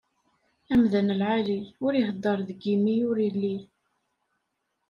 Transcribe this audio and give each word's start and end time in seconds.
Amdan 0.73 1.09
lɛali, 1.19 1.59
ur 1.85 1.93
iheddeṛ 1.95 2.39
deg 2.49 2.61
imi 2.73 2.95
ur 3.09 3.17
ili. 3.27 3.55